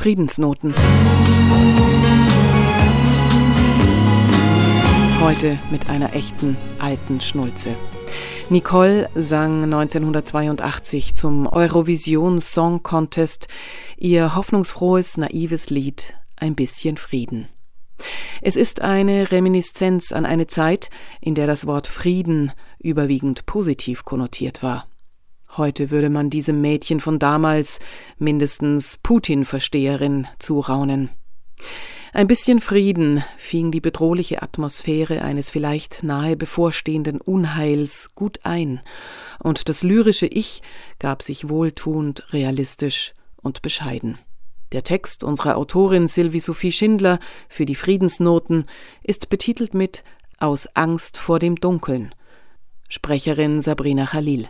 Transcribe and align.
Friedensnoten. 0.00 0.72
Heute 5.20 5.58
mit 5.70 5.90
einer 5.90 6.14
echten 6.14 6.56
alten 6.78 7.20
Schnulze. 7.20 7.76
Nicole 8.48 9.10
sang 9.14 9.64
1982 9.64 11.12
zum 11.12 11.46
Eurovision 11.46 12.40
Song 12.40 12.82
Contest 12.82 13.48
ihr 13.98 14.34
hoffnungsfrohes, 14.36 15.18
naives 15.18 15.68
Lied 15.68 16.14
Ein 16.34 16.54
bisschen 16.54 16.96
Frieden. 16.96 17.50
Es 18.40 18.56
ist 18.56 18.80
eine 18.80 19.30
Reminiszenz 19.30 20.12
an 20.12 20.24
eine 20.24 20.46
Zeit, 20.46 20.88
in 21.20 21.34
der 21.34 21.46
das 21.46 21.66
Wort 21.66 21.86
Frieden 21.86 22.52
überwiegend 22.78 23.44
positiv 23.44 24.06
konnotiert 24.06 24.62
war. 24.62 24.89
Heute 25.56 25.90
würde 25.90 26.10
man 26.10 26.30
diesem 26.30 26.60
Mädchen 26.60 27.00
von 27.00 27.18
damals 27.18 27.80
mindestens 28.18 28.98
Putin-Versteherin 29.02 30.28
zuraunen. 30.38 31.10
Ein 32.12 32.26
bisschen 32.26 32.60
Frieden 32.60 33.24
fing 33.36 33.70
die 33.70 33.80
bedrohliche 33.80 34.42
Atmosphäre 34.42 35.22
eines 35.22 35.50
vielleicht 35.50 36.02
nahe 36.02 36.36
bevorstehenden 36.36 37.20
Unheils 37.20 38.10
gut 38.14 38.40
ein, 38.44 38.80
und 39.38 39.68
das 39.68 39.82
lyrische 39.82 40.26
Ich 40.26 40.62
gab 40.98 41.22
sich 41.22 41.48
wohltuend, 41.48 42.32
realistisch 42.32 43.12
und 43.36 43.62
bescheiden. 43.62 44.18
Der 44.72 44.84
Text 44.84 45.24
unserer 45.24 45.56
Autorin 45.56 46.06
Sylvie 46.06 46.40
Sophie 46.40 46.72
Schindler 46.72 47.18
für 47.48 47.64
die 47.64 47.74
Friedensnoten 47.74 48.66
ist 49.02 49.28
betitelt 49.28 49.74
mit 49.74 50.04
Aus 50.38 50.68
Angst 50.74 51.16
vor 51.16 51.40
dem 51.40 51.56
Dunkeln. 51.56 52.14
Sprecherin 52.88 53.62
Sabrina 53.62 54.06
Khalil. 54.06 54.48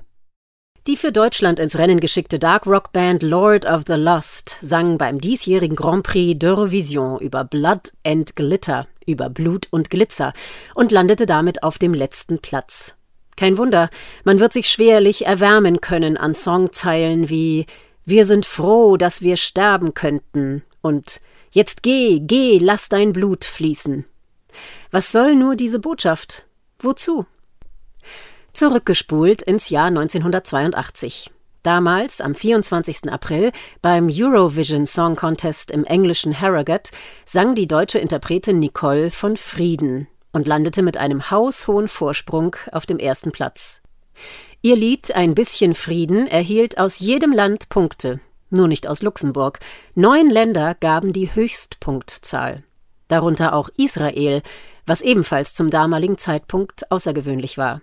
Die 0.86 0.96
für 0.96 1.12
Deutschland 1.12 1.58
ins 1.58 1.76
Rennen 1.76 2.00
geschickte 2.00 2.38
Dark 2.38 2.66
Rock 2.66 2.92
Band 2.92 3.22
Lord 3.22 3.66
of 3.66 3.82
the 3.86 3.94
Lost 3.94 4.56
sang 4.62 4.96
beim 4.96 5.20
diesjährigen 5.20 5.76
Grand 5.76 6.02
Prix 6.02 6.42
d'Eurovision 6.42 7.20
über 7.20 7.44
Blood 7.44 7.92
and 8.02 8.34
Glitter, 8.34 8.86
über 9.06 9.28
Blut 9.28 9.68
und 9.70 9.90
Glitzer 9.90 10.32
und 10.74 10.90
landete 10.90 11.26
damit 11.26 11.62
auf 11.62 11.76
dem 11.76 11.92
letzten 11.92 12.38
Platz. 12.38 12.96
Kein 13.36 13.58
Wunder, 13.58 13.90
man 14.24 14.40
wird 14.40 14.54
sich 14.54 14.70
schwerlich 14.70 15.26
erwärmen 15.26 15.82
können 15.82 16.16
an 16.16 16.34
Songzeilen 16.34 17.28
wie 17.28 17.66
Wir 18.06 18.24
sind 18.24 18.46
froh, 18.46 18.96
dass 18.96 19.20
wir 19.20 19.36
sterben 19.36 19.92
könnten 19.92 20.62
und 20.80 21.20
Jetzt 21.52 21.82
geh, 21.82 22.20
geh, 22.20 22.58
lass 22.58 22.88
dein 22.88 23.12
Blut 23.12 23.44
fließen. 23.44 24.04
Was 24.92 25.10
soll 25.10 25.34
nur 25.34 25.56
diese 25.56 25.80
Botschaft? 25.80 26.46
Wozu? 26.78 27.26
Zurückgespult 28.52 29.42
ins 29.42 29.70
Jahr 29.70 29.86
1982. 29.86 31.30
Damals, 31.62 32.20
am 32.20 32.34
24. 32.34 33.12
April, 33.12 33.52
beim 33.82 34.08
Eurovision 34.10 34.86
Song 34.86 35.14
Contest 35.14 35.70
im 35.70 35.84
englischen 35.84 36.38
Harrogate, 36.38 36.90
sang 37.26 37.54
die 37.54 37.68
deutsche 37.68 37.98
Interpretin 37.98 38.58
Nicole 38.58 39.10
von 39.10 39.36
Frieden 39.36 40.08
und 40.32 40.46
landete 40.46 40.82
mit 40.82 40.96
einem 40.96 41.30
haushohen 41.30 41.88
Vorsprung 41.88 42.56
auf 42.72 42.86
dem 42.86 42.98
ersten 42.98 43.30
Platz. 43.30 43.82
Ihr 44.62 44.76
Lied 44.76 45.14
Ein 45.14 45.34
bisschen 45.34 45.74
Frieden 45.74 46.26
erhielt 46.26 46.78
aus 46.78 46.98
jedem 46.98 47.32
Land 47.32 47.68
Punkte, 47.68 48.20
nur 48.50 48.68
nicht 48.68 48.86
aus 48.86 49.02
Luxemburg. 49.02 49.60
Neun 49.94 50.30
Länder 50.30 50.74
gaben 50.74 51.12
die 51.12 51.34
Höchstpunktzahl, 51.34 52.64
darunter 53.08 53.54
auch 53.54 53.68
Israel, 53.76 54.42
was 54.86 55.02
ebenfalls 55.02 55.54
zum 55.54 55.70
damaligen 55.70 56.18
Zeitpunkt 56.18 56.90
außergewöhnlich 56.90 57.58
war. 57.58 57.80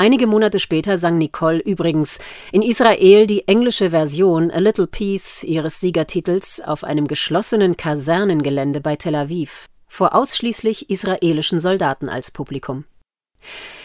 Einige 0.00 0.28
Monate 0.28 0.60
später 0.60 0.96
sang 0.96 1.18
Nicole 1.18 1.58
übrigens 1.58 2.20
in 2.52 2.62
Israel 2.62 3.26
die 3.26 3.48
englische 3.48 3.90
Version 3.90 4.48
A 4.52 4.58
Little 4.60 4.86
Piece 4.86 5.42
ihres 5.42 5.80
Siegertitels 5.80 6.60
auf 6.60 6.84
einem 6.84 7.08
geschlossenen 7.08 7.76
Kasernengelände 7.76 8.80
bei 8.80 8.94
Tel 8.94 9.16
Aviv 9.16 9.66
vor 9.88 10.14
ausschließlich 10.14 10.88
israelischen 10.88 11.58
Soldaten 11.58 12.08
als 12.08 12.30
Publikum. 12.30 12.84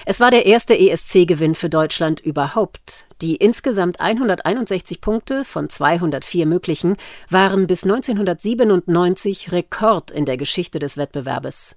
Es 0.05 0.19
war 0.19 0.29
der 0.29 0.45
erste 0.45 0.77
ESC-Gewinn 0.77 1.55
für 1.55 1.69
Deutschland 1.69 2.19
überhaupt. 2.19 3.07
Die 3.21 3.37
insgesamt 3.37 3.99
161 3.99 5.01
Punkte 5.01 5.43
von 5.43 5.67
204 5.67 6.45
möglichen 6.45 6.95
waren 7.29 7.65
bis 7.65 7.85
1997 7.85 9.51
Rekord 9.51 10.11
in 10.11 10.25
der 10.25 10.37
Geschichte 10.37 10.77
des 10.77 10.95
Wettbewerbes. 10.97 11.75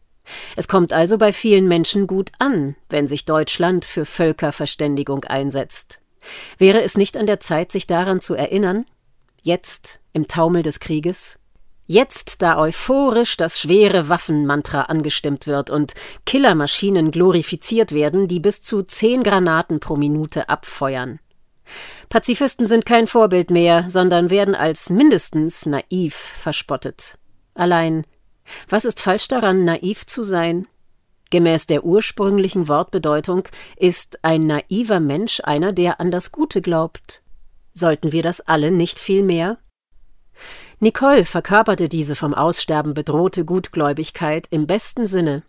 Es 0.57 0.69
kommt 0.69 0.93
also 0.93 1.19
bei 1.19 1.33
vielen 1.33 1.69
Menschen 1.69 2.07
gut 2.07 2.31
an, 2.39 2.77
wenn 2.89 3.09
sich 3.09 3.25
Deutschland 3.25 3.85
für 3.85 4.05
Völkerverständigung 4.05 5.25
einsetzt. 5.25 6.01
Wäre 6.59 6.83
es 6.83 6.97
nicht 6.97 7.17
an 7.17 7.27
der 7.27 7.41
Zeit, 7.41 7.73
sich 7.73 7.87
daran 7.87 8.21
zu 8.21 8.35
erinnern? 8.35 8.87
Jetzt, 9.43 10.01
im 10.13 10.27
Taumel 10.27 10.63
des 10.63 10.81
Krieges? 10.81 11.39
Jetzt, 11.89 12.43
da 12.43 12.59
euphorisch 12.59 13.37
das 13.37 13.61
schwere 13.61 14.09
Waffenmantra 14.09 14.83
angestimmt 14.83 15.47
wird 15.47 15.71
und 15.71 15.95
Killermaschinen 16.25 17.13
glorifiziert 17.13 17.93
werden, 17.93 18.27
die 18.27 18.41
bis 18.41 18.61
zu 18.61 18.83
zehn 18.83 19.23
Granaten 19.23 19.79
pro 19.79 19.95
Minute 19.95 20.49
abfeuern. 20.49 21.21
Pazifisten 22.09 22.67
sind 22.67 22.87
kein 22.87 23.07
Vorbild 23.07 23.51
mehr, 23.51 23.89
sondern 23.89 24.31
werden 24.31 24.57
als 24.57 24.91
mindestens 24.91 25.67
naiv 25.67 26.15
verspottet. 26.15 27.19
Allein 27.55 28.05
was 28.69 28.85
ist 28.85 29.01
falsch 29.01 29.29
daran, 29.29 29.65
naiv 29.65 30.07
zu 30.07 30.23
sein? 30.23 30.67
Gemäß 31.31 31.67
der 31.67 31.85
ursprünglichen 31.85 32.69
Wortbedeutung 32.69 33.49
ist 33.77 34.25
ein 34.25 34.43
naiver 34.43 35.01
Mensch 35.01 35.41
einer, 35.43 35.73
der 35.73 36.01
an 36.01 36.11
das 36.11 36.31
Gute 36.31 36.63
glaubt. 36.63 37.23
Sollten 37.73 38.13
wir 38.13 38.23
das 38.23 38.41
alle 38.41 38.71
nicht 38.71 38.99
viel 38.99 39.23
mehr? 39.23 39.59
Nicole 40.79 41.25
verkörperte 41.25 41.89
diese 41.89 42.15
vom 42.15 42.35
Aussterben 42.35 42.95
bedrohte 42.95 43.45
Gutgläubigkeit 43.45 44.47
im 44.51 44.67
besten 44.67 45.07
Sinne. 45.07 45.43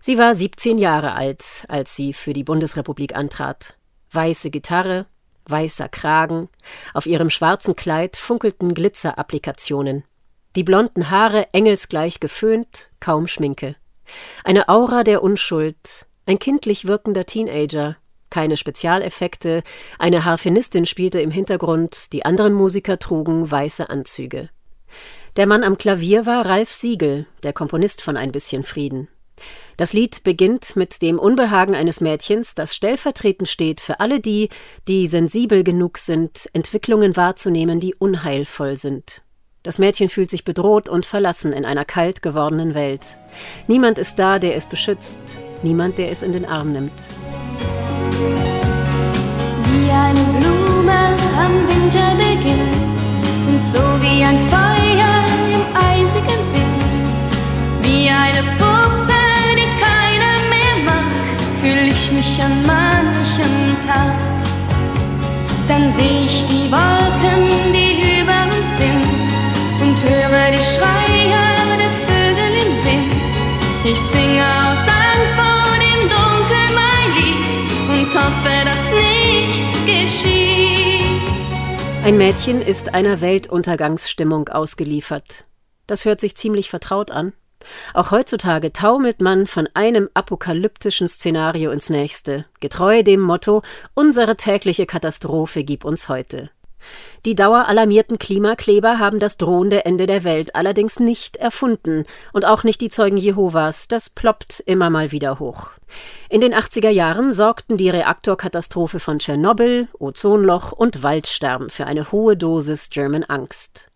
Sie 0.00 0.16
war 0.16 0.34
17 0.34 0.78
Jahre 0.78 1.14
alt, 1.14 1.64
als 1.68 1.96
sie 1.96 2.12
für 2.12 2.32
die 2.32 2.44
Bundesrepublik 2.44 3.16
antrat. 3.16 3.76
Weiße 4.12 4.50
Gitarre, 4.50 5.06
weißer 5.46 5.88
Kragen, 5.88 6.48
auf 6.94 7.06
ihrem 7.06 7.30
schwarzen 7.30 7.74
Kleid 7.74 8.16
funkelten 8.16 8.74
Glitzerapplikationen 8.74 10.04
die 10.56 10.64
blonden 10.64 11.10
Haare 11.10 11.52
engelsgleich 11.52 12.18
geföhnt, 12.18 12.90
kaum 12.98 13.28
Schminke. 13.28 13.76
Eine 14.42 14.68
Aura 14.68 15.04
der 15.04 15.22
Unschuld, 15.22 16.06
ein 16.24 16.38
kindlich 16.38 16.86
wirkender 16.86 17.26
Teenager, 17.26 17.96
keine 18.30 18.56
Spezialeffekte, 18.56 19.62
eine 19.98 20.24
Harfenistin 20.24 20.86
spielte 20.86 21.20
im 21.20 21.30
Hintergrund, 21.30 22.12
die 22.12 22.24
anderen 22.24 22.54
Musiker 22.54 22.98
trugen 22.98 23.48
weiße 23.50 23.88
Anzüge. 23.88 24.48
Der 25.36 25.46
Mann 25.46 25.62
am 25.62 25.76
Klavier 25.76 26.24
war 26.24 26.46
Ralf 26.46 26.72
Siegel, 26.72 27.26
der 27.42 27.52
Komponist 27.52 28.02
von 28.02 28.16
Ein 28.16 28.32
bisschen 28.32 28.64
Frieden. 28.64 29.08
Das 29.76 29.92
Lied 29.92 30.24
beginnt 30.24 30.76
mit 30.76 31.02
dem 31.02 31.18
Unbehagen 31.18 31.74
eines 31.74 32.00
Mädchens, 32.00 32.54
das 32.54 32.74
stellvertretend 32.74 33.48
steht 33.48 33.82
für 33.82 34.00
alle 34.00 34.20
die, 34.20 34.48
die 34.88 35.06
sensibel 35.06 35.62
genug 35.62 35.98
sind, 35.98 36.48
Entwicklungen 36.54 37.14
wahrzunehmen, 37.14 37.78
die 37.78 37.94
unheilvoll 37.94 38.78
sind. 38.78 39.22
Das 39.66 39.78
Mädchen 39.80 40.08
fühlt 40.10 40.30
sich 40.30 40.44
bedroht 40.44 40.88
und 40.88 41.06
verlassen 41.06 41.52
in 41.52 41.64
einer 41.64 41.84
kalt 41.84 42.22
gewordenen 42.22 42.74
Welt. 42.74 43.18
Niemand 43.66 43.98
ist 43.98 44.16
da, 44.16 44.38
der 44.38 44.54
es 44.54 44.64
beschützt, 44.64 45.18
niemand, 45.64 45.98
der 45.98 46.12
es 46.12 46.22
in 46.22 46.30
den 46.30 46.44
Arm 46.44 46.70
nimmt. 46.70 46.92
Wie 49.72 49.90
eine 49.90 50.20
Blume 50.38 50.92
am 51.36 51.68
Winterbeginn 51.68 52.60
und 53.48 53.60
so 53.72 53.82
wie 54.02 54.22
ein 54.22 54.38
Feuer 54.50 55.24
im 55.50 55.64
eisigen 55.74 56.42
Wind, 56.54 56.92
wie 57.82 58.08
eine 58.08 58.42
Puppe, 58.58 59.24
die 59.56 59.66
keiner 59.82 60.36
mehr 60.48 60.76
mag, 60.84 61.10
fühle 61.60 61.88
ich 61.88 62.12
mich 62.12 62.40
an 62.40 62.64
manchen 62.64 63.80
Tag. 63.84 64.14
Dann 65.66 65.90
sehe 65.90 66.22
ich 66.22 66.46
die 66.46 66.70
Wolken, 66.70 67.15
Ein 82.06 82.18
Mädchen 82.18 82.62
ist 82.62 82.94
einer 82.94 83.20
Weltuntergangsstimmung 83.20 84.48
ausgeliefert. 84.48 85.44
Das 85.88 86.04
hört 86.04 86.20
sich 86.20 86.36
ziemlich 86.36 86.70
vertraut 86.70 87.10
an. 87.10 87.32
Auch 87.94 88.12
heutzutage 88.12 88.72
taumelt 88.72 89.20
man 89.20 89.48
von 89.48 89.68
einem 89.74 90.08
apokalyptischen 90.14 91.08
Szenario 91.08 91.72
ins 91.72 91.90
nächste, 91.90 92.44
getreu 92.60 93.02
dem 93.02 93.20
Motto 93.20 93.62
Unsere 93.94 94.36
tägliche 94.36 94.86
Katastrophe 94.86 95.64
gib 95.64 95.84
uns 95.84 96.08
heute. 96.08 96.50
Die 97.24 97.34
daueralarmierten 97.34 98.18
Klimakleber 98.18 98.98
haben 98.98 99.18
das 99.18 99.36
drohende 99.36 99.84
Ende 99.84 100.06
der 100.06 100.22
Welt 100.22 100.54
allerdings 100.54 101.00
nicht 101.00 101.36
erfunden 101.36 102.04
und 102.32 102.44
auch 102.44 102.62
nicht 102.62 102.80
die 102.80 102.88
Zeugen 102.88 103.16
Jehovas, 103.16 103.88
das 103.88 104.10
ploppt 104.10 104.60
immer 104.64 104.90
mal 104.90 105.10
wieder 105.10 105.40
hoch. 105.40 105.72
In 106.28 106.40
den 106.40 106.54
80er 106.54 106.90
Jahren 106.90 107.32
sorgten 107.32 107.76
die 107.76 107.90
Reaktorkatastrophe 107.90 109.00
von 109.00 109.18
Tschernobyl, 109.18 109.88
Ozonloch 109.98 110.72
und 110.72 111.02
Waldsterben 111.02 111.70
für 111.70 111.86
eine 111.86 112.12
hohe 112.12 112.36
Dosis 112.36 112.90
German 112.90 113.24
Angst. 113.24 113.88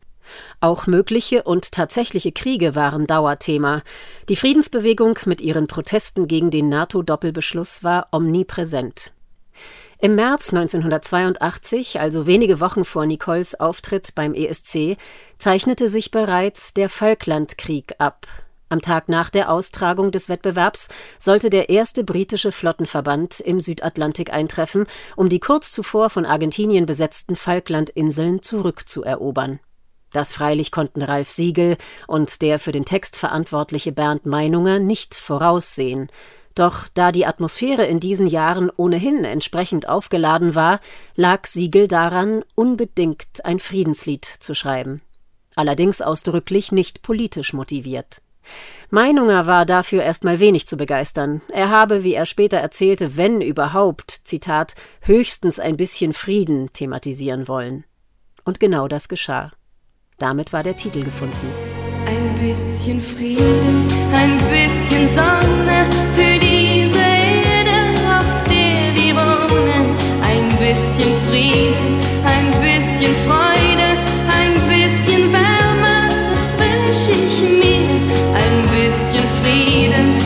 Auch 0.60 0.86
mögliche 0.86 1.42
und 1.42 1.72
tatsächliche 1.72 2.32
Kriege 2.32 2.74
waren 2.74 3.06
Dauerthema. 3.06 3.82
Die 4.28 4.36
Friedensbewegung 4.36 5.18
mit 5.24 5.40
ihren 5.40 5.66
Protesten 5.66 6.28
gegen 6.28 6.50
den 6.50 6.68
NATO-Doppelbeschluss 6.68 7.82
war 7.82 8.08
omnipräsent. 8.12 9.12
Im 10.02 10.14
März 10.14 10.54
1982, 10.54 12.00
also 12.00 12.26
wenige 12.26 12.58
Wochen 12.58 12.86
vor 12.86 13.04
Nicoles 13.04 13.60
Auftritt 13.60 14.14
beim 14.14 14.32
ESC, 14.32 14.96
zeichnete 15.36 15.90
sich 15.90 16.10
bereits 16.10 16.72
der 16.72 16.88
Falklandkrieg 16.88 17.96
ab. 17.98 18.26
Am 18.70 18.80
Tag 18.80 19.10
nach 19.10 19.28
der 19.28 19.50
Austragung 19.50 20.10
des 20.10 20.30
Wettbewerbs 20.30 20.88
sollte 21.18 21.50
der 21.50 21.68
erste 21.68 22.02
britische 22.02 22.50
Flottenverband 22.50 23.40
im 23.40 23.60
Südatlantik 23.60 24.32
eintreffen, 24.32 24.86
um 25.16 25.28
die 25.28 25.40
kurz 25.40 25.70
zuvor 25.70 26.08
von 26.08 26.24
Argentinien 26.24 26.86
besetzten 26.86 27.36
Falklandinseln 27.36 28.40
zurückzuerobern. 28.40 29.60
Das 30.12 30.32
freilich 30.32 30.72
konnten 30.72 31.02
Ralf 31.02 31.28
Siegel 31.28 31.76
und 32.06 32.40
der 32.40 32.58
für 32.58 32.72
den 32.72 32.86
Text 32.86 33.16
verantwortliche 33.16 33.92
Bernd 33.92 34.24
Meinunger 34.24 34.78
nicht 34.78 35.14
voraussehen. 35.14 36.10
Doch 36.60 36.88
da 36.92 37.10
die 37.10 37.24
Atmosphäre 37.24 37.86
in 37.86 38.00
diesen 38.00 38.26
Jahren 38.26 38.70
ohnehin 38.76 39.24
entsprechend 39.24 39.88
aufgeladen 39.88 40.54
war, 40.54 40.80
lag 41.16 41.46
Siegel 41.46 41.88
daran, 41.88 42.44
unbedingt 42.54 43.42
ein 43.44 43.60
Friedenslied 43.60 44.26
zu 44.26 44.54
schreiben. 44.54 45.00
Allerdings 45.54 46.02
ausdrücklich 46.02 46.70
nicht 46.70 47.00
politisch 47.00 47.54
motiviert. 47.54 48.20
Meinunger 48.90 49.46
war 49.46 49.64
dafür 49.64 50.02
erstmal 50.02 50.38
wenig 50.38 50.66
zu 50.66 50.76
begeistern. 50.76 51.40
Er 51.50 51.70
habe, 51.70 52.04
wie 52.04 52.12
er 52.12 52.26
später 52.26 52.58
erzählte, 52.58 53.16
wenn 53.16 53.40
überhaupt, 53.40 54.10
Zitat, 54.10 54.74
höchstens 55.00 55.60
ein 55.60 55.78
bisschen 55.78 56.12
Frieden 56.12 56.70
thematisieren 56.74 57.48
wollen. 57.48 57.84
Und 58.44 58.60
genau 58.60 58.86
das 58.86 59.08
geschah. 59.08 59.50
Damit 60.18 60.52
war 60.52 60.62
der 60.62 60.76
Titel 60.76 61.04
gefunden. 61.04 61.54
Ein 62.04 62.38
bisschen 62.38 63.00
Frieden, 63.00 63.88
ein 64.12 64.36
bisschen 64.36 65.08
Sonne 65.14 65.86
bisschen 70.72 71.12
Frieden, 71.26 71.98
ein 72.24 72.50
bisschen 72.62 73.14
Freude, 73.26 73.88
ein 74.38 74.54
bisschen 74.68 75.32
Wärme, 75.32 76.08
das 76.30 76.54
wünsche 76.58 77.10
ich 77.26 77.42
mir. 77.42 77.88
Ein 78.34 78.62
bisschen 78.70 79.26
Frieden, 79.42 80.19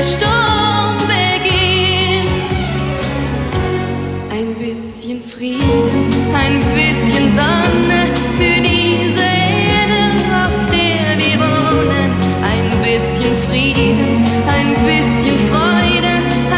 der 0.00 0.06
Sturm 0.06 0.96
beginnt. 1.06 2.56
Ein 4.30 4.54
bisschen 4.54 5.22
Frieden, 5.22 6.06
ein 6.34 6.60
bisschen 6.74 7.26
Sonne 7.36 8.06
für 8.38 8.60
diese 8.62 9.22
Erde, 9.22 10.02
auf 10.42 10.54
der 10.72 11.18
wir 11.20 11.38
wohnen. 11.38 12.10
Ein 12.52 12.70
bisschen 12.82 13.34
Frieden, 13.48 14.24
ein 14.48 14.72
bisschen 14.88 15.38
Freude, 15.50 16.14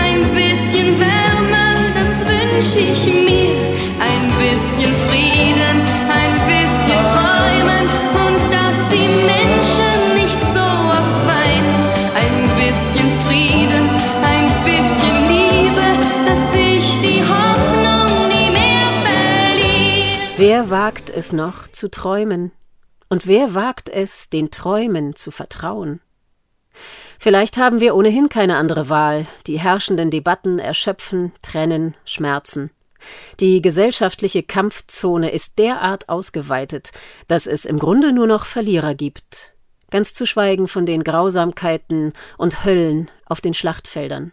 ein 0.07 0.23
bisschen 0.35 1.01
Wärme, 1.01 1.75
das 1.95 2.21
wünsche 2.21 2.79
ich 2.93 3.05
mir. 3.07 3.57
Ein 3.99 4.25
bisschen 4.39 4.93
Frieden, 5.09 5.77
wagt 20.73 21.11
es 21.11 21.35
noch 21.35 21.69
zu 21.69 21.91
träumen? 21.91 22.51
Und 23.11 23.27
wer 23.27 23.53
wagt 23.53 23.91
es, 23.91 24.31
den 24.31 24.51
Träumen 24.51 25.15
zu 25.15 25.31
vertrauen? 25.31 26.01
Vielleicht 27.19 27.59
haben 27.59 27.81
wir 27.81 27.95
ohnehin 27.95 28.31
keine 28.31 28.57
andere 28.57 28.89
Wahl. 28.89 29.27
Die 29.47 29.61
herrschenden 29.61 30.11
Debatten 30.11 30.59
erschöpfen, 30.59 31.33
trennen, 31.43 31.95
schmerzen. 32.07 32.71
Die 33.39 33.61
gesellschaftliche 33.61 34.43
Kampfzone 34.43 35.31
ist 35.31 35.59
derart 35.59 36.09
ausgeweitet, 36.09 36.93
dass 37.29 37.47
es 37.47 37.67
im 37.67 37.79
Grunde 37.79 38.15
nur 38.15 38.27
noch 38.27 38.47
Verlierer 38.47 38.95
gibt. 38.95 39.53
Ganz 39.91 40.15
zu 40.15 40.25
schweigen 40.25 40.69
von 40.69 40.87
den 40.87 41.05
Grausamkeiten 41.05 42.15
und 42.39 42.65
Höllen 42.65 43.11
auf 43.27 43.43
den 43.43 43.53
Schlachtfeldern. 43.53 44.33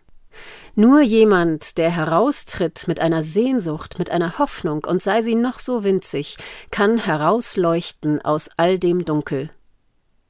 Nur 0.76 1.02
jemand, 1.02 1.78
der 1.78 1.90
heraustritt 1.90 2.88
mit 2.88 3.00
einer 3.00 3.24
Sehnsucht, 3.24 4.00
mit 4.00 4.12
einer 4.12 4.40
Hoffnung, 4.40 4.84
und 4.86 5.02
sei 5.02 5.22
sie 5.22 5.36
noch 5.36 5.60
so 5.60 5.84
winzig, 5.84 6.38
kann 6.72 6.98
herausleuchten 6.98 8.22
aus 8.22 8.50
all 8.58 8.80
dem 8.80 9.04
Dunkel. 9.04 9.50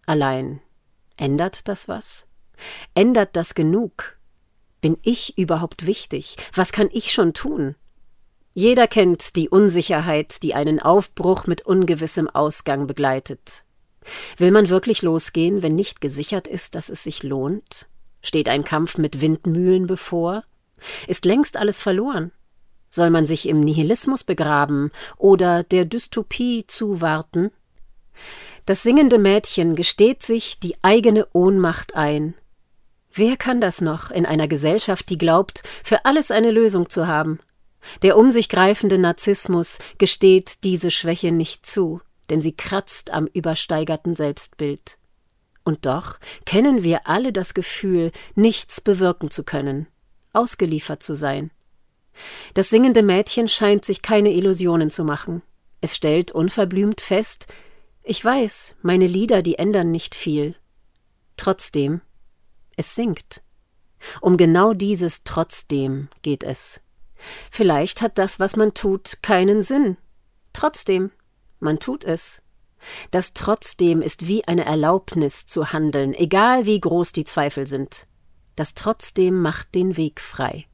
Allein, 0.06 0.62
ändert 1.18 1.68
das 1.68 1.88
was? 1.88 2.28
Ändert 2.96 3.36
das 3.36 3.54
genug? 3.54 4.18
Bin 4.82 4.98
ich 5.04 5.38
überhaupt 5.38 5.86
wichtig? 5.86 6.38
Was 6.54 6.72
kann 6.72 6.90
ich 6.92 7.12
schon 7.12 7.34
tun? 7.34 7.76
Jeder 8.54 8.88
kennt 8.88 9.36
die 9.36 9.50
Unsicherheit, 9.50 10.42
die 10.42 10.56
einen 10.56 10.80
Aufbruch 10.80 11.48
mit 11.48 11.62
ungewissem 11.62 12.30
Ausgang 12.30 12.88
begleitet. 12.88 13.64
Will 14.38 14.52
man 14.52 14.70
wirklich 14.70 15.02
losgehen, 15.02 15.62
wenn 15.62 15.76
nicht 15.76 16.02
gesichert 16.02 16.48
ist, 16.48 16.76
dass 16.76 16.90
es 16.90 17.04
sich 17.04 17.24
lohnt? 17.24 17.88
Steht 18.22 18.50
ein 18.50 18.64
Kampf 18.64 18.98
mit 18.98 19.22
Windmühlen 19.22 19.88
bevor? 19.88 20.44
Ist 21.08 21.26
längst 21.26 21.58
alles 21.58 21.80
verloren? 21.80 22.32
Soll 22.90 23.10
man 23.10 23.26
sich 23.26 23.48
im 23.48 23.60
Nihilismus 23.60 24.24
begraben 24.24 24.92
oder 25.18 25.64
der 25.64 25.86
Dystopie 25.86 26.66
zuwarten? 26.68 27.52
Das 28.66 28.84
singende 28.84 29.20
Mädchen 29.20 29.76
gesteht 29.76 30.24
sich 30.24 30.60
die 30.60 30.76
eigene 30.82 31.28
Ohnmacht 31.34 31.96
ein. 31.96 32.34
Wer 33.12 33.38
kann 33.38 33.62
das 33.62 33.82
noch 33.82 34.12
in 34.12 34.26
einer 34.26 34.48
Gesellschaft, 34.48 35.10
die 35.10 35.18
glaubt, 35.18 35.64
für 35.84 36.06
alles 36.06 36.32
eine 36.32 36.52
Lösung 36.52 36.90
zu 36.90 37.08
haben? 37.08 37.40
Der 38.02 38.18
um 38.18 38.30
sich 38.32 38.50
greifende 38.50 38.98
Narzissmus 38.98 39.80
gesteht 39.98 40.64
diese 40.64 40.92
Schwäche 40.92 41.32
nicht 41.32 41.66
zu, 41.66 42.02
denn 42.30 42.42
sie 42.42 42.52
kratzt 42.52 43.12
am 43.12 43.26
übersteigerten 43.28 44.16
Selbstbild. 44.16 44.98
Und 45.70 45.86
doch 45.86 46.18
kennen 46.48 46.82
wir 46.82 47.06
alle 47.06 47.32
das 47.32 47.54
Gefühl, 47.54 48.12
nichts 48.34 48.82
bewirken 48.82 49.30
zu 49.30 49.44
können, 49.44 49.86
ausgeliefert 50.34 51.04
zu 51.04 51.14
sein. 51.14 51.52
Das 52.56 52.72
singende 52.72 53.04
Mädchen 53.04 53.48
scheint 53.48 53.86
sich 53.86 54.02
keine 54.02 54.32
Illusionen 54.32 54.90
zu 54.90 55.04
machen. 55.04 55.44
Es 55.80 55.96
stellt 55.96 56.32
unverblümt 56.32 57.02
fest, 57.02 57.46
ich 58.02 58.26
weiß, 58.26 58.78
meine 58.82 59.06
Lieder, 59.06 59.44
die 59.44 59.60
ändern 59.60 59.92
nicht 59.92 60.16
viel. 60.16 60.56
Trotzdem, 61.38 62.02
es 62.76 62.96
singt. 62.96 63.44
Um 64.22 64.38
genau 64.38 64.74
dieses 64.74 65.24
Trotzdem 65.24 66.10
geht 66.24 66.44
es. 66.44 66.82
Vielleicht 67.52 68.02
hat 68.02 68.18
das, 68.18 68.40
was 68.40 68.56
man 68.56 68.74
tut, 68.74 69.20
keinen 69.22 69.62
Sinn. 69.62 69.98
Trotzdem, 70.52 71.12
man 71.60 71.78
tut 71.78 72.06
es. 72.06 72.42
Das 73.12 73.34
Trotzdem 73.34 74.02
ist 74.02 74.28
wie 74.28 74.46
eine 74.48 74.66
Erlaubnis 74.66 75.46
zu 75.46 75.72
handeln, 75.72 76.14
egal 76.14 76.66
wie 76.66 76.80
groß 76.80 77.12
die 77.12 77.26
Zweifel 77.26 77.68
sind. 77.68 78.08
Das 78.56 78.74
Trotzdem 78.74 79.42
macht 79.42 79.76
den 79.76 79.98
Weg 79.98 80.20
frei. 80.20 80.66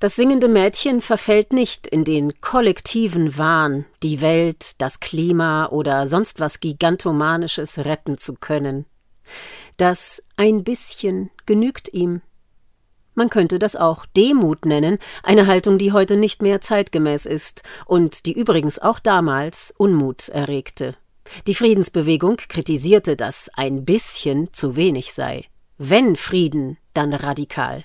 Das 0.00 0.14
singende 0.14 0.48
Mädchen 0.48 1.00
verfällt 1.00 1.52
nicht 1.52 1.88
in 1.88 2.04
den 2.04 2.40
kollektiven 2.40 3.36
Wahn, 3.36 3.84
die 4.04 4.20
Welt, 4.20 4.80
das 4.80 5.00
Klima 5.00 5.66
oder 5.66 6.06
sonst 6.06 6.38
was 6.38 6.60
Gigantomanisches 6.60 7.78
retten 7.78 8.16
zu 8.16 8.34
können. 8.34 8.86
Das 9.76 10.22
ein 10.36 10.62
bisschen 10.62 11.30
genügt 11.46 11.92
ihm. 11.92 12.22
Man 13.14 13.30
könnte 13.30 13.58
das 13.58 13.74
auch 13.74 14.06
Demut 14.06 14.64
nennen, 14.64 14.98
eine 15.24 15.48
Haltung, 15.48 15.78
die 15.78 15.92
heute 15.92 16.16
nicht 16.16 16.42
mehr 16.42 16.60
zeitgemäß 16.60 17.26
ist 17.26 17.64
und 17.84 18.26
die 18.26 18.32
übrigens 18.32 18.78
auch 18.78 19.00
damals 19.00 19.74
Unmut 19.76 20.28
erregte. 20.28 20.94
Die 21.46 21.54
Friedensbewegung 21.54 22.36
kritisierte, 22.36 23.16
dass 23.16 23.50
ein 23.54 23.84
bisschen 23.84 24.52
zu 24.52 24.76
wenig 24.76 25.12
sei. 25.12 25.44
Wenn 25.76 26.16
Frieden, 26.16 26.78
dann 26.94 27.12
radikal. 27.12 27.84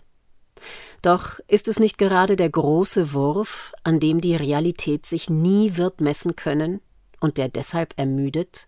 Doch 1.01 1.39
ist 1.47 1.67
es 1.67 1.79
nicht 1.79 1.97
gerade 1.97 2.35
der 2.35 2.49
große 2.49 3.13
Wurf, 3.13 3.73
an 3.83 3.99
dem 3.99 4.21
die 4.21 4.35
Realität 4.35 5.05
sich 5.05 5.29
nie 5.29 5.75
wird 5.75 5.99
messen 5.99 6.35
können 6.35 6.79
und 7.19 7.37
der 7.37 7.49
deshalb 7.49 7.93
ermüdet? 7.97 8.67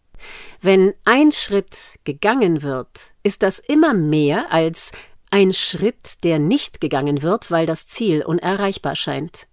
Wenn 0.61 0.93
ein 1.05 1.31
Schritt 1.31 1.97
gegangen 2.03 2.61
wird, 2.61 3.13
ist 3.23 3.41
das 3.41 3.59
immer 3.59 3.93
mehr 3.93 4.51
als 4.51 4.91
ein 5.31 5.53
Schritt, 5.53 6.23
der 6.23 6.39
nicht 6.39 6.79
gegangen 6.81 7.21
wird, 7.21 7.51
weil 7.51 7.65
das 7.65 7.87
Ziel 7.87 8.23
unerreichbar 8.23 8.95
scheint. 8.95 9.47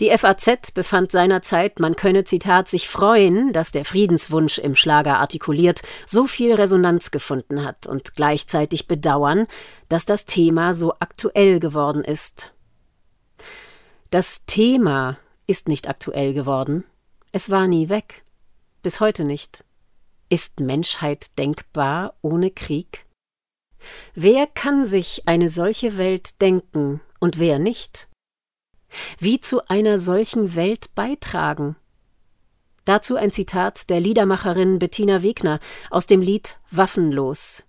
Die 0.00 0.16
FAZ 0.16 0.70
befand 0.72 1.12
seinerzeit, 1.12 1.78
man 1.78 1.94
könne, 1.94 2.24
Zitat, 2.24 2.68
sich 2.68 2.88
freuen, 2.88 3.52
dass 3.52 3.70
der 3.70 3.84
Friedenswunsch 3.84 4.56
im 4.56 4.74
Schlager 4.74 5.18
artikuliert 5.18 5.82
so 6.06 6.26
viel 6.26 6.54
Resonanz 6.54 7.10
gefunden 7.10 7.62
hat 7.62 7.86
und 7.86 8.16
gleichzeitig 8.16 8.86
bedauern, 8.86 9.46
dass 9.90 10.06
das 10.06 10.24
Thema 10.24 10.72
so 10.72 10.94
aktuell 11.00 11.60
geworden 11.60 12.02
ist. 12.02 12.54
Das 14.08 14.46
Thema 14.46 15.18
ist 15.46 15.68
nicht 15.68 15.86
aktuell 15.86 16.32
geworden. 16.32 16.84
Es 17.30 17.50
war 17.50 17.66
nie 17.66 17.90
weg. 17.90 18.24
Bis 18.82 19.00
heute 19.00 19.24
nicht. 19.24 19.64
Ist 20.30 20.60
Menschheit 20.60 21.38
denkbar 21.38 22.14
ohne 22.22 22.50
Krieg? 22.50 23.04
Wer 24.14 24.46
kann 24.46 24.86
sich 24.86 25.28
eine 25.28 25.50
solche 25.50 25.98
Welt 25.98 26.40
denken 26.40 27.02
und 27.18 27.38
wer 27.38 27.58
nicht? 27.58 28.09
Wie 29.18 29.40
zu 29.40 29.68
einer 29.68 29.98
solchen 29.98 30.54
Welt 30.54 30.94
beitragen? 30.94 31.76
Dazu 32.84 33.16
ein 33.16 33.30
Zitat 33.30 33.90
der 33.90 34.00
Liedermacherin 34.00 34.78
Bettina 34.78 35.22
Wegner 35.22 35.60
aus 35.90 36.06
dem 36.06 36.22
Lied 36.22 36.58
Waffenlos. 36.70 37.64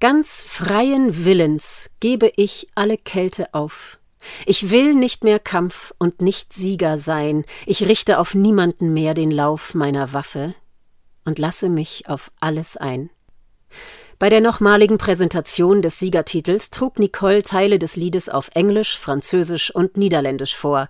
Ganz 0.00 0.44
freien 0.44 1.24
Willens 1.24 1.90
gebe 2.00 2.32
ich 2.36 2.68
alle 2.74 2.96
Kälte 2.96 3.52
auf. 3.54 3.98
Ich 4.46 4.70
will 4.70 4.94
nicht 4.94 5.24
mehr 5.24 5.38
Kampf 5.38 5.92
und 5.98 6.22
nicht 6.22 6.52
Sieger 6.52 6.98
sein, 6.98 7.44
ich 7.66 7.86
richte 7.86 8.18
auf 8.18 8.34
niemanden 8.34 8.92
mehr 8.92 9.14
den 9.14 9.30
Lauf 9.30 9.74
meiner 9.74 10.12
Waffe 10.12 10.54
und 11.24 11.38
lasse 11.38 11.68
mich 11.68 12.08
auf 12.08 12.32
alles 12.40 12.76
ein. 12.76 13.10
Bei 14.18 14.30
der 14.30 14.40
nochmaligen 14.40 14.98
Präsentation 14.98 15.80
des 15.80 16.00
Siegertitels 16.00 16.70
trug 16.70 16.98
Nicole 16.98 17.44
Teile 17.44 17.78
des 17.78 17.94
Liedes 17.94 18.28
auf 18.28 18.50
Englisch, 18.54 18.98
Französisch 18.98 19.72
und 19.72 19.96
Niederländisch 19.96 20.56
vor. 20.56 20.88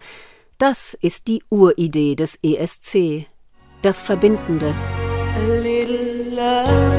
Das 0.57 0.95
ist 0.95 1.29
die 1.29 1.43
Uridee 1.51 2.15
des 2.15 2.39
ESC, 2.43 3.27
das 3.83 4.03
Verbindende. 4.03 4.75
A 6.41 6.98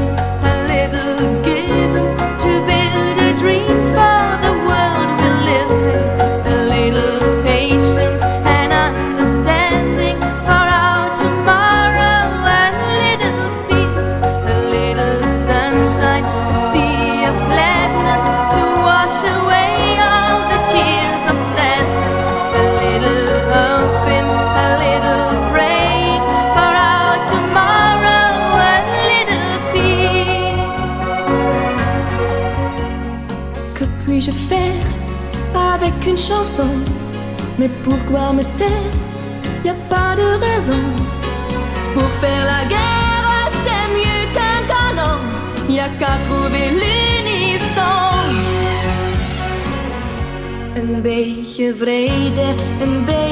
chanson. 36.29 36.69
Mais 37.57 37.69
pourquoi 37.83 38.33
me 38.33 38.43
taire 38.57 38.93
Y 39.65 39.69
a 39.69 39.75
pas 39.89 40.15
de 40.15 40.27
raison. 40.45 40.83
Pour 41.93 42.09
faire 42.21 42.43
la 42.53 42.65
guerre, 42.73 43.49
c'est 43.63 43.87
mieux 43.97 44.23
qu'un 44.35 44.59
canon. 44.73 45.19
Y 45.69 45.79
a 45.79 45.89
qu'à 45.99 46.17
trouver 46.27 46.67
l'unisson. 46.81 47.97
Een 50.75 51.01
beetje 51.01 51.73
vrede, 51.73 52.55
beetje 53.05 53.28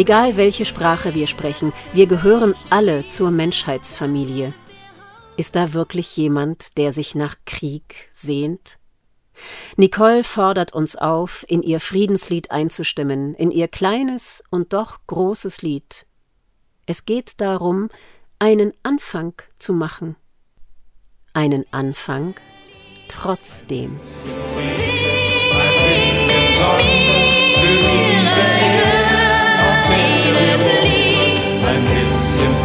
Egal 0.00 0.38
welche 0.38 0.64
Sprache 0.64 1.14
wir 1.14 1.26
sprechen, 1.26 1.74
wir 1.92 2.06
gehören 2.06 2.54
alle 2.70 3.06
zur 3.08 3.30
Menschheitsfamilie. 3.30 4.54
Ist 5.36 5.56
da 5.56 5.74
wirklich 5.74 6.16
jemand, 6.16 6.78
der 6.78 6.94
sich 6.94 7.14
nach 7.14 7.36
Krieg 7.44 8.08
sehnt? 8.10 8.78
Nicole 9.76 10.24
fordert 10.24 10.72
uns 10.72 10.96
auf, 10.96 11.44
in 11.48 11.62
ihr 11.62 11.80
Friedenslied 11.80 12.50
einzustimmen, 12.50 13.34
in 13.34 13.50
ihr 13.50 13.68
kleines 13.68 14.42
und 14.50 14.72
doch 14.72 15.00
großes 15.06 15.60
Lied. 15.60 16.06
Es 16.86 17.04
geht 17.04 17.38
darum, 17.38 17.90
einen 18.38 18.72
Anfang 18.82 19.34
zu 19.58 19.74
machen. 19.74 20.16
Einen 21.34 21.66
Anfang 21.72 22.36
trotzdem. 23.08 24.00
Ein 27.54 28.24
bisschen 28.24 28.99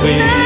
Frieden. 0.06 0.45